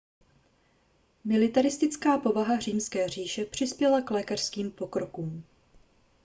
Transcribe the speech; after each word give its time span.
militaristická 1.23 2.17
povaha 2.17 2.59
římské 2.59 3.09
říše 3.09 3.45
přispěla 3.45 4.01
k 4.01 4.11
lékařským 4.11 4.71
pokrokům 4.71 5.43